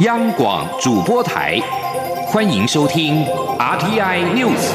[0.00, 1.58] 央广主播台，
[2.26, 3.24] 欢迎收听
[3.58, 4.70] RTI News。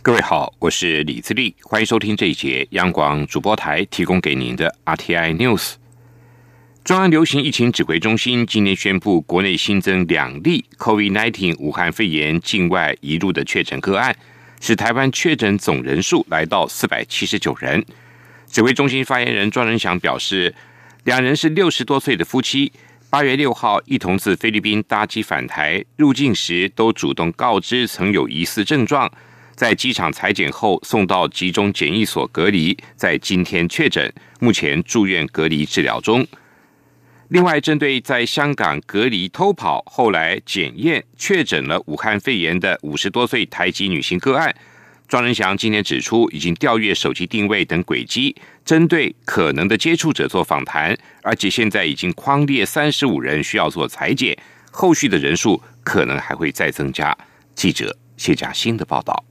[0.00, 5.72] 各位好，我是李自立，欢迎收听这一节央广主播台提供给您的 RTI News。
[6.84, 14.14] 中央流行疫情指挥中心今天宣布，国内新增两例 COVID-19 武汉肺炎境外移入的确诊个案，
[14.60, 17.84] 使台湾确诊总人数来到四百七十九人。
[18.46, 20.54] 指挥中心发言人庄仁祥表示，
[21.04, 22.70] 两人是六十多岁的夫妻，
[23.08, 29.10] 八月六号一同自菲律宾搭机返台，入境时都主动告知曾有疑似症状，
[29.54, 36.26] 在机场裁剪后送到集中检疫所隔离，在今天确诊，目前住院隔离治疗中。
[37.30, 44.52] 另外，针对在香港隔离偷跑，后来检验确诊了武汉肺炎的五十多岁台籍女性个案，
[45.06, 54.36] 庄仁祥今天指出，已经调阅手机定位等轨迹，针对可能的接触者做访谈，而且现在已经框列三十五人需要做裁剪，
[54.72, 57.16] 后续的人数可能还会再增加。
[57.54, 59.29] 记者谢佳欣的报道。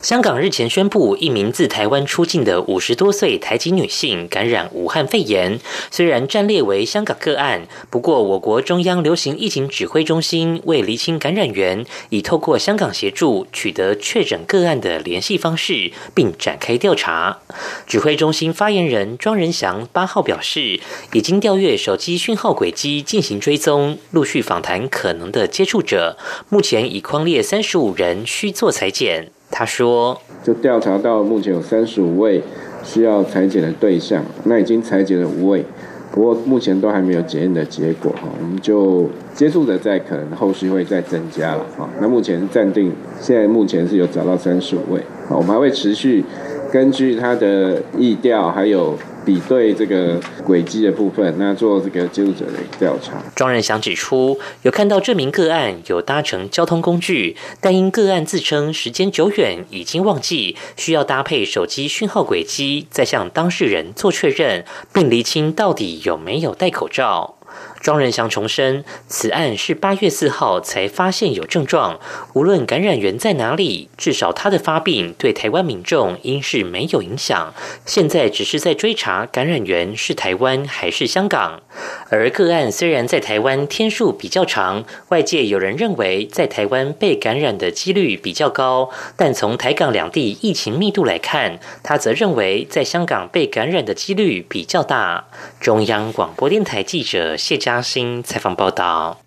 [0.00, 5.60] 香港日前宣布，一名自台湾出境的五十多岁台籍女性感染武汉肺炎。
[5.90, 17.40] 虽然暂列为香港个案，不过我国中央流行疫情指挥中心为厘清感染源，已透过香港协助取得确诊个案的联系方式，并展开调查。
[17.86, 20.80] 指挥中心发言人庄仁祥八号表示，
[21.12, 26.16] 已经调阅手机讯号轨迹进行追踪，陆续访谈可能的接触者，
[26.48, 29.30] 目前已框列三十五人需做裁剪。
[29.50, 32.42] 他说：“就调查到目前有三十五位
[32.82, 35.64] 需要裁剪的对象，那已经裁剪了五位，
[36.12, 38.28] 不过目前都还没有检验的结果哈。
[38.40, 41.88] 我们就接触的在可能后续会再增加了哈。
[42.00, 46.24] 那目前暂定，现在目前是有找到三十五位，我们还会持续
[46.72, 53.22] 根据他的意调还有。”比对这个轨迹的部分，那做这个接触者的调查。
[53.34, 67.36] 庄仁祥指出，有看到这名个案有搭乘交通工具，但因个案自称时间久远，已经忘记，需要搭配手机讯号轨迹，再向当事人做确认，并厘清到底有没有戴口罩。
[67.80, 71.98] 庄仁祥重申，此案是八月四号才发现有症状，
[72.34, 77.54] 无论感染源在哪里，至少他的发病对台湾民众应是没有影响。
[77.86, 81.62] 现在只是在追查感染源是台湾还是香港。
[82.10, 95.24] 而个案虽然在台湾天数比较长，外界有人认为在台湾被感染的几率比较高，但从台港两地疫情密度来看，他则认为在香港被感染的几率比较大。
[95.58, 97.69] 中央广播电台记者谢佳。
[97.70, 99.20] 嘉兴采访报道：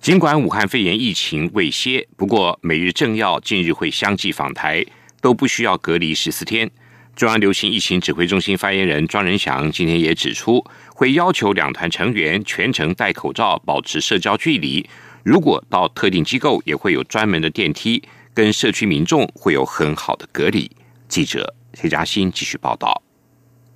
[0.00, 4.82] 尽管武汉肺炎疫情未歇，不过每日政要近日会相继访台，
[5.20, 6.70] 都不需要隔离十四天。
[7.14, 10.64] 中央流行疫情指挥中心发言人庄仁祥今天也指出，
[10.94, 14.88] 会要求两团成员全程戴口罩，保持社交距离。
[15.22, 20.70] 如果到特定机构，也会有专门的电梯，跟社区民众会有很好的隔离。
[21.08, 23.02] 记者谢嘉欣继续报道。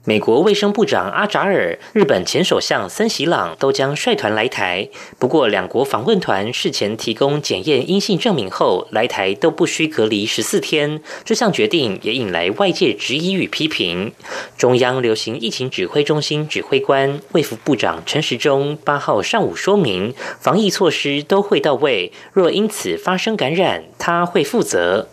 [0.04, 4.88] 美国卫生部长阿扎尔、日本前首相森喜朗都将率团来台。
[5.18, 11.02] 不过，两国访问团事前提供检验阴性证明后来台都不需隔离十四天。
[11.22, 14.10] 这项决定也引来外界质疑与批评。
[14.56, 25.08] 中央流行疫情指挥中心指挥官卫福部长陈时中八号上午说明，防疫措施都会到位，若因此发生感染，他会负责。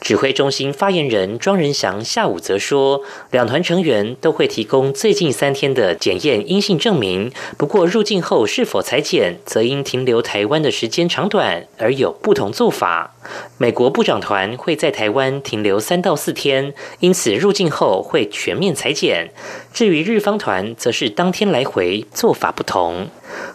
[0.00, 7.30] 指挥中心发言人庄仁祥下午则说，两团成员都会提供最近三天的检验阴性证明。
[7.56, 13.14] 不过入境后是否裁剪，则因停留台湾的时间长短而有不同做法。
[13.58, 19.30] 美国部长团会在台湾停留三到四天，因此入境后会全面裁剪。
[19.72, 23.08] 至于日方团，则是当天来回，做法不同。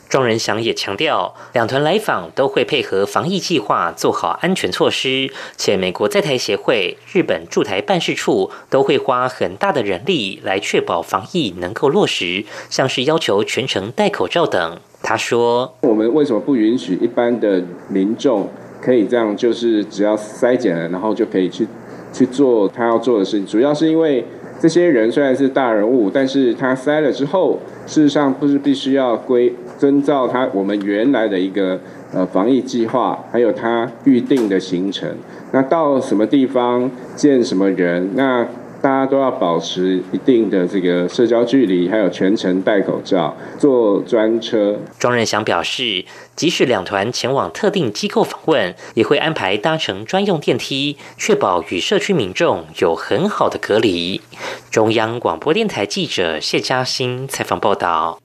[0.08, 5.32] 庄仁祥也强调，两团来访都会配合防疫计划，做好安全措施。
[5.58, 14.78] 且美国在台协会、日本驻台办事处都会花很大的人力来确保防疫能够落实，像是要求全程戴口罩等。
[15.02, 18.50] 他说：“我们为什么不允许一般的民众
[18.82, 21.68] 可以这样，就是只要筛检了，然后就可以去
[22.14, 23.46] 去做他要做的事情？
[23.46, 24.24] 主要是因为。”
[24.66, 31.80] 这些人虽然是大人物，但是他塞了之后，事实上不是必须要归遵照他我们原来的一个
[32.12, 35.08] 呃防疫计划，还有他预定的行程。
[35.52, 38.44] 那到什么地方见什么人，那
[38.86, 44.80] 大家都要保持一定的这个社交距离，还有全程戴口罩，坐专车。
[45.00, 46.06] 庄仁祥表示，
[46.36, 54.22] 即使两团前往特定机构访问，也会安排搭乘专用电梯，确保与社区民众有很好的隔离。
[54.70, 58.20] 中央广播电台记者谢嘉欣采访报道。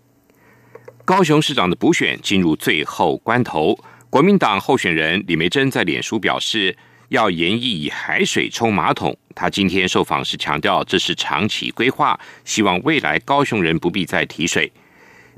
[1.06, 3.78] 高雄市长的补选进入最后关头，
[4.10, 6.76] 国民党候选人李梅珍在脸书表示，
[7.10, 9.16] 要严议以海水冲马桶。
[9.36, 14.72] 他今天受访时强调，这是长期规划，希望未来高雄人不必再提水。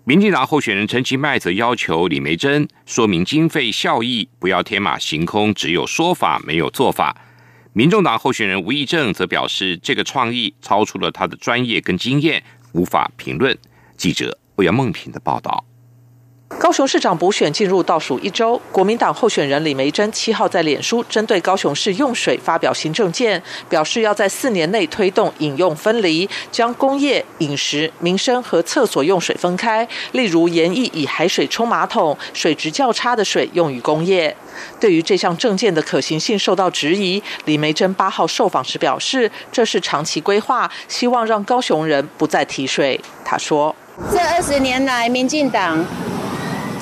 [0.05, 7.17] 民进党候选人陈其迈则要求李梅珍说明经费效益，不要天马行空，只有说法没有做法。
[7.73, 12.43] 民众党候选人吴益政则表示，这个创意超出了他的专业跟经验，
[12.73, 13.59] 无法评论。
[13.97, 14.39] 记者。
[14.57, 15.65] 欧阳梦平的报道。
[16.59, 29.87] 高雄市长补选进入倒数一周，国民党候选人李梅珍七号在脸书针对高雄市用水发表新政见，表示要在四年内推动饮用分离，将工业、饮食、民生和厕所用水分开。
[30.13, 34.35] 例如，严议以海水冲马桶，水质较差的水用于工业。
[34.79, 43.01] 对于这项政见的可行性受到质疑，李梅珍八号受访时表示，这是长期规划，希望让高雄人不再提水。
[43.25, 43.75] 他说。
[44.11, 45.85] 这二十年来，民进党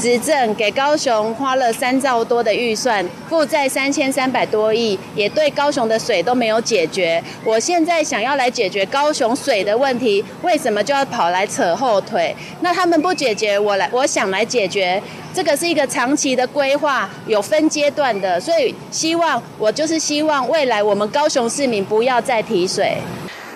[0.00, 7.22] 执政给高雄花了三兆多的预算，负债三千三百多亿，也对高雄的水都没有解决。
[7.44, 12.34] 我现在想要来解决高雄水的问题，为什么就要跑来扯后腿？
[12.60, 15.02] 那他们不解决，我来，我想来解决。
[15.34, 22.96] 这个是一个长期的规划，有分阶段的，所以希望我就是希望未来我们高雄市民不要再提水。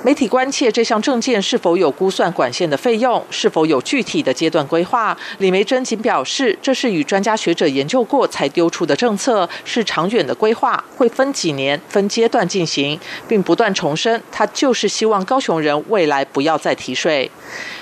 [0.04, 5.16] 媒体关切这项证件是否有估算管线的费用，是否有具体的阶段规划。
[5.38, 17.30] 李梅珍仅表示，这是与专家学者研究过才丢出的政策，是长远的规划，会分几年、分阶段进行，并不断重申，他就是希望高雄人未来不要再提税。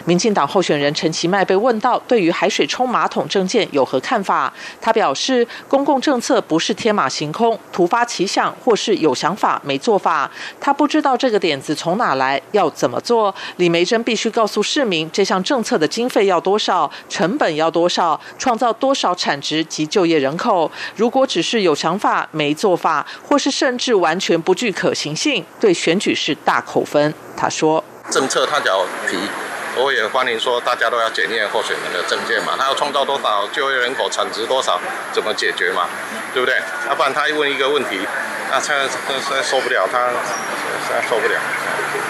[0.04, 10.30] 民进党候选人陈其迈被问到对于海水冲马桶证件有何看法，他表示，公共政策不是天马行空、突发奇想，或是有想法没做法。
[10.60, 13.34] 他不知道这个点子从哪来，要怎么做。
[13.56, 20.70] 李梅珍必须告诉市民，这项政策的经费要多少，成本要多少，创造多少产值及就业人口。
[20.96, 27.14] 如果只是有想法没做法，或是甚至完全不具可行性，对选举是大扣分。
[27.36, 29.16] 他说，政策他只要提。
[29.74, 34.78] 我也欢迎说，大家都要检验候选人的证件嘛，他要创造多少就业人口、产值多少，
[35.12, 35.88] 怎么解决嘛，
[36.34, 36.60] 对不对？
[36.88, 38.06] 要不然他一问一个问题，
[38.50, 40.08] 那现在现在受不了，他
[40.86, 41.40] 现在受不了。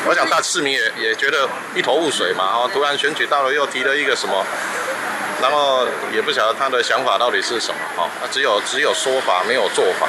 [0.07, 4.45] 我想大市民也也觉得一头雾水嘛，哦，突然选举到了又提了一个什么，
[5.41, 10.09] 然后也不晓得他的想法到底是什么，哈，他只有只有说法没有做法。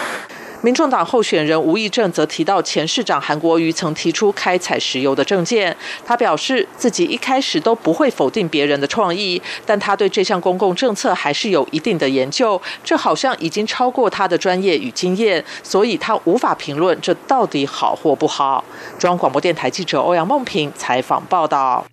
[0.63, 5.75] 民众党候选人吴益政则提到，前市长韩国瑜曾提出开采石油的政见。
[6.05, 12.61] 他表示，自己一开始都不会否定别人的创意，但他对这项公共政策还是有一定的研究。
[12.81, 18.63] 这好像已经超过他的专业与经验，所以他无法评论这到底好或不好。
[18.97, 21.85] 中央广播电台记者欧阳梦平采访报道。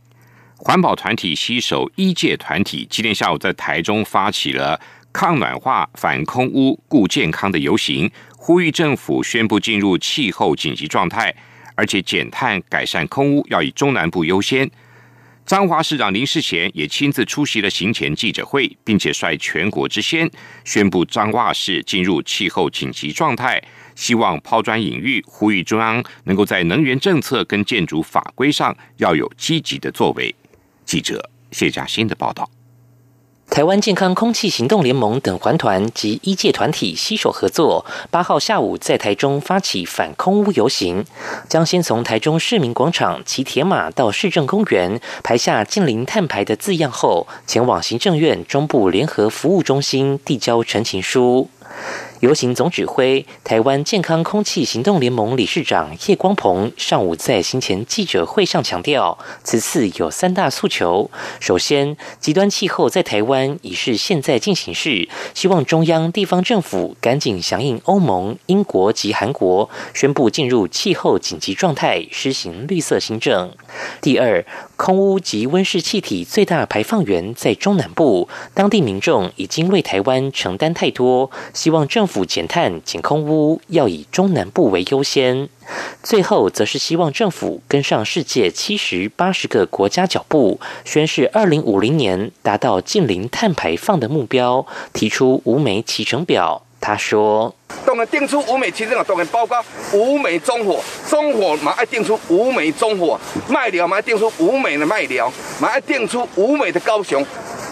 [0.57, 4.79] 环保团体携手一届团体，今天下午在台中发起了
[5.13, 8.09] 抗暖化、反空污、顾健康的游行。
[8.43, 11.33] 呼吁政府宣布进入气候紧急状态，
[11.75, 14.69] 而且减碳改善空污要以中南部优先。
[15.45, 20.29] 彰化市长林世贤也亲自出席了行前记者会，并且率全国之先
[20.65, 23.63] 宣布彰化市进入气候紧急状态，
[23.95, 30.35] 希望抛砖引玉，呼吁中央能够在能源政策跟建筑法规上要有积极的作为。
[30.87, 32.51] 记者谢佳欣的报道。
[33.51, 41.05] 台湾健康空气行动联盟等环团及一届团体携手合作，八号下午在台中发起反空污游行，
[41.49, 51.51] 将先从台中市民广场骑铁马到市政公园，排下“近零碳排”的字样后，前往行政院中部联合服务中心递交陈情书。
[52.21, 61.11] 游行总指挥台湾健康空气行动联盟理事长叶光鹏上午在行前记者会上强调，此次有三大诉求。
[61.41, 73.51] 首先，极端气候在台湾已是现在进行式，希望中央地方政府赶紧响应欧盟、英国及韩国，宣布进入气候紧急状态，施行绿色新政。
[74.03, 74.45] 第二，
[74.77, 85.49] 空污及温室气体最大排放源在中南部，当地民众已经为台湾承担太多，希望政减碳、减空污要以中南部为优先。
[86.03, 96.63] 最后，则是希望政府跟上世界七十八十个国家脚步，宣示二零五零年达到近零碳排放的目标，提出无煤启程表。
[96.83, 99.63] 他说：“当然定出五美其中当然包括
[99.93, 107.25] 五美中火，中火嘛爱定出五美中火，卖疗嘛爱定出五美的卖疗，嘛爱定出五美的高雄，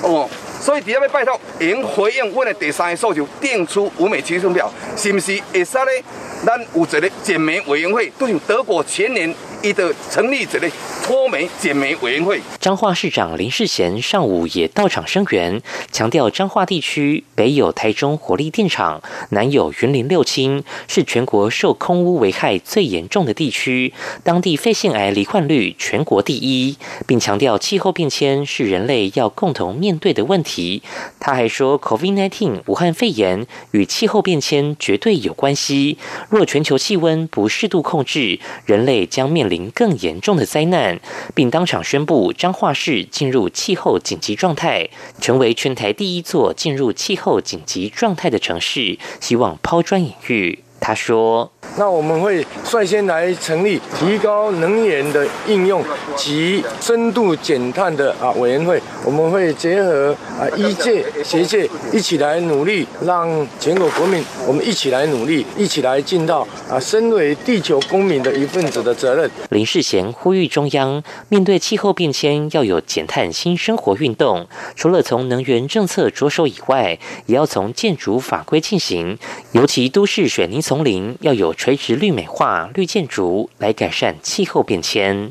[0.03, 0.29] 哦。”
[0.61, 6.03] 所以，第二要拜托，应回应我的第三个诉求，定出五美七中票，是不是会使咧？
[6.45, 9.35] 咱有一个减煤委员会，都像德国前年。
[9.63, 10.71] 一的成立者类
[11.03, 12.41] 脱煤减煤委员会。
[12.61, 15.61] 彰化市长林世贤上午也到场声援，
[15.91, 30.83] 强调彰化地区北有台中火力电厂，南有云林六轻，是全国受空污危害最严重的地区，当地肺腺癌罹患率全国第一，并强调气候变迁是人类要共同面对的问题。
[31.19, 35.99] 他还说，COVID-19 武汉肺炎与气候变迁绝对有关系，
[36.29, 41.01] 若全球气温不适度控制，人类将面临更严重的灾难，
[41.35, 44.89] 并当场宣布彰化市进入气候紧急状态，
[45.21, 48.99] 成为全台第一座进入气候紧急状态的城市。
[49.21, 50.61] 希望抛砖引玉。
[50.81, 55.83] 他说：“那我们会率先来成立提高能源的应用
[56.17, 58.81] 及深度减碳的啊委员会。
[59.05, 79.17] 我们会结合啊医界、学界一起来努力，让全国国民我们一起来努力，一起来尽到啊身为地球公民的一份子的责任。”林世贤呼吁中央面对气候变迁要有减碳新生活运动，除了从能源政策着手以外，也要从建筑法规进行，
[79.53, 80.59] 尤其都市水泥。
[80.61, 85.31] 丛林要有垂直绿美化、绿建筑来改善气候变迁。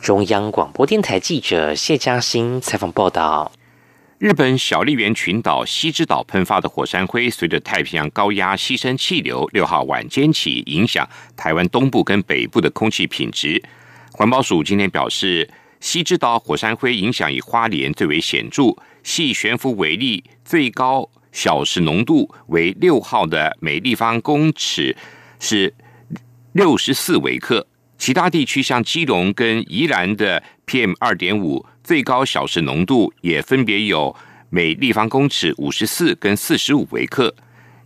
[0.00, 3.52] 中央广播电台记者谢嘉欣采访报道：
[4.18, 13.62] 日本小笠原群岛西之岛喷发的火山灰，随着太平洋高压牺牲气流，六号晚间起影响台湾东部跟北部的空气品质。
[14.10, 21.08] 环保署今天表示，西之岛火山灰影响以花莲最为显著，系悬浮微粒最高。
[21.30, 24.96] 小时浓度为六号的每立方公尺
[25.38, 25.74] 是
[26.52, 27.66] 六十四微克，
[27.98, 34.14] 其他地区像基隆跟宜兰的 PM 二点五最高小时浓度也分别有
[34.50, 37.34] 每立方公尺五十四跟四十五微克。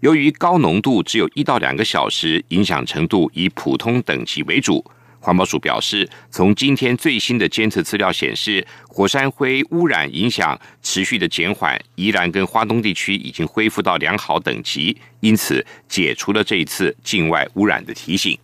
[0.00, 4.84] 由于高浓度只有一到两个小时，影响程度以普通等级为主。
[5.22, 18.36] 环保署表示，从今天最新的监测资料显示，火山灰污染影响持续的减缓，宜兰跟花东地区已经恢复到良好等级，因此解除了这一次境外污染的提醒。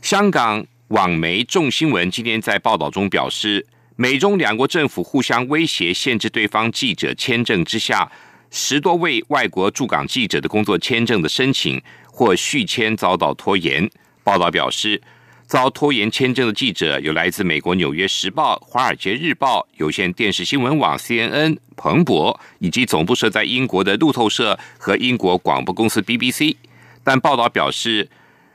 [0.00, 8.10] 香港网媒众新闻今天在报道中表示，美中两国政府互相威胁限制对方记者签证之下，
[8.50, 13.86] 十多位外国驻港记者的工作签证的申请或续签遭到拖延。
[14.22, 15.02] 报道表示。
[15.46, 26.56] 遭拖延签证的记者有来自美国《纽约时报》、《华尔街日报》、有线电视新闻网 CNN、彭博，以及总部设在英国的路透社和英国广播公司 BBC。
[27.04, 28.08] 但报道表示，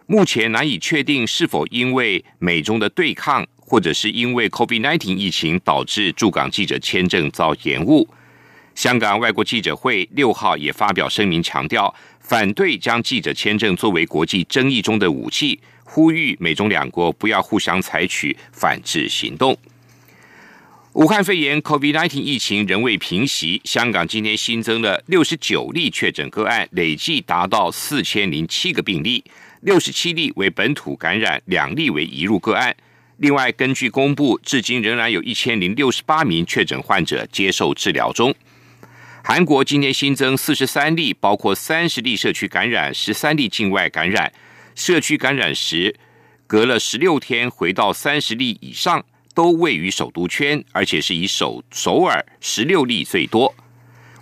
[0.08, 8.10] 目前难以确定是否因为美中的对抗，或者是因为 COVID-19 疫情导致驻港记者签证遭延误。
[8.74, 15.60] 香港外国记者会六号也发表声明，强调反对将记者签证作为国际争议中的武器。
[15.91, 19.58] 呼吁美中两国不要互相采取反制行动。
[20.93, 29.24] 武汉肺炎 （COVID-19） 疫情仍未平息，香港今天新增了六十九例确诊个案，累计达到四千零七个病例，
[29.62, 32.75] 六十七例为本土感染，两例为移入个案。
[33.17, 38.34] 另外，根据公布，至今仍然有一千零六十八名确诊患者接受治疗中。
[39.24, 44.31] 韩国今天新增四十三例，包括三十例社区感染，十三例境外感染。
[44.79, 45.93] 社区感染时，
[46.48, 49.05] 隔了十六天回到三十例以上，
[49.36, 53.53] 都位于首都圈，而且是以首首尔十六例最多。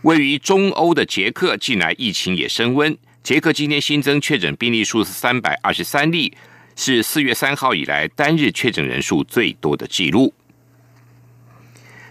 [0.02, 6.36] 位于中欧的捷克近来疫情也升温，捷克今天新增确诊病例数是三百二十三例，
[6.76, 10.34] 是四月三号以来单日确诊人数最多的记录。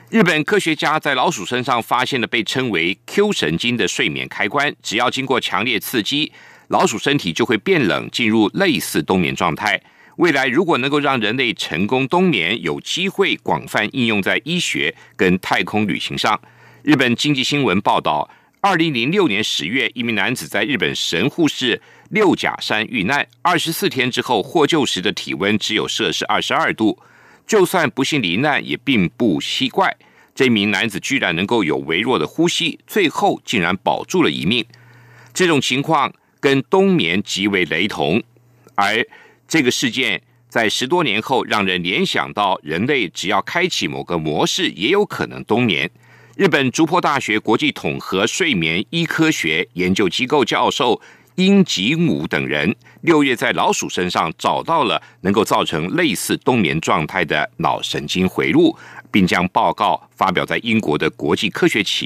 [0.08, 6.30] 日本科学家在老鼠身上发现了被称为 Q 神经的睡眠开关，只要经过强烈刺激。
[6.68, 9.80] 老鼠身体就会变冷，进入类似冬眠状态。
[10.16, 16.40] 未来如果能够让人类成功冬眠，有机会广泛应用在医学跟太空旅行上。
[16.82, 18.28] 日本经济新闻报道，
[18.62, 26.98] 二零零六年十月，一名男子在日本神户市六甲山遇难，二十四天之后获救时的体温只有摄氏二十二度。
[27.46, 29.94] 就算不幸罹难，也并不奇怪。
[30.34, 34.64] 这名男子居然能够有微弱的呼吸，最后竟然保住了一命。
[35.34, 36.12] 这种情况。
[36.40, 38.22] 跟冬眠极为雷同，
[38.74, 39.04] 而
[39.48, 45.90] 这个事件在十多年后，让人联想到人类只要开启某个模式，也有可能冬眠。
[46.36, 51.00] 日本竹坡大学国际统合睡眠医科学研究机构教授
[51.36, 58.76] 英吉姆等人，六月在老鼠身上找到了能够造成类似冬眠状态的脑神经回路，
[59.10, 62.04] 并将报告发表在英国的国际科学期